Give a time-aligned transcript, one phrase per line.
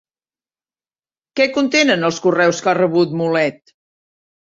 [1.41, 3.79] Què contenen els correus que ha rebut Mulet?